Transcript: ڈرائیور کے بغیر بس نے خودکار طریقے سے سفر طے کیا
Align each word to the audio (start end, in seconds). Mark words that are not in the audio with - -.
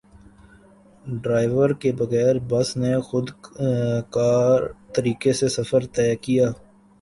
ڈرائیور 1.21 1.69
کے 1.81 1.91
بغیر 1.99 2.35
بس 2.49 2.69
نے 2.77 2.93
خودکار 3.07 4.59
طریقے 4.95 5.33
سے 5.39 5.47
سفر 5.57 5.81
طے 5.95 6.09
کیا 6.23 6.47